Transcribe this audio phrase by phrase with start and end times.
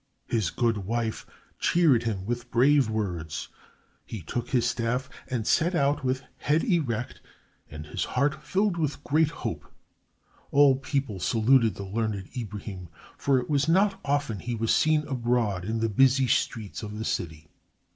[0.25, 1.27] His good wife
[1.59, 3.49] cheered him with brave words.
[4.03, 7.21] He took his staff and set out with head erect
[7.69, 9.71] and his heart filled with a great hope.
[10.49, 15.65] All people saluted the learned Ibrahim, for it was not often he was seen abroad
[15.65, 17.47] in the busy streets of the city.